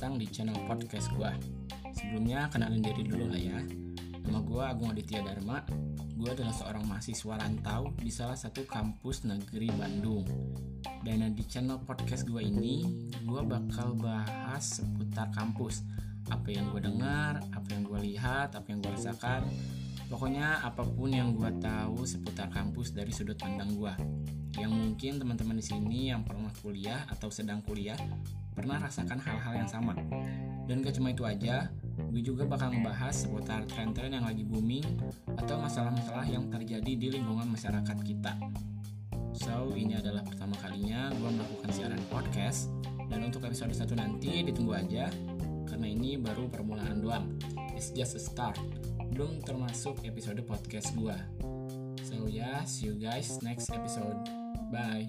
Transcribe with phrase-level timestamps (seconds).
[0.00, 1.28] datang di channel podcast gue.
[1.92, 3.60] Sebelumnya kenalin diri dulu lah ya.
[4.24, 5.60] Nama gue Agung Aditya Dharma.
[6.16, 10.24] Gue adalah seorang mahasiswa rantau di salah satu kampus negeri Bandung.
[11.04, 12.88] Dan di channel podcast gue ini,
[13.28, 15.84] gue bakal bahas seputar kampus.
[16.32, 19.44] Apa yang gue dengar, apa yang gue lihat, apa yang gue rasakan.
[20.08, 23.94] Pokoknya apa pun yang gue tahu seputar kampus dari sudut pandang gue.
[24.56, 28.00] Yang mungkin teman-teman di sini yang pernah kuliah atau sedang kuliah
[28.60, 29.96] pernah rasakan hal-hal yang sama.
[30.68, 31.72] Dan gak cuma itu aja,
[32.12, 34.84] gue juga bakal ngebahas seputar tren-tren yang lagi booming
[35.40, 38.36] atau masalah-masalah yang terjadi di lingkungan masyarakat kita.
[39.32, 42.68] So, ini adalah pertama kalinya gue melakukan siaran podcast
[43.08, 45.08] dan untuk episode 1 nanti ditunggu aja
[45.64, 47.26] karena ini baru permulaan doang.
[47.72, 48.60] It's just a start.
[49.16, 51.16] Belum termasuk episode podcast gue.
[52.04, 54.28] So yeah, see you guys next episode.
[54.68, 55.08] Bye.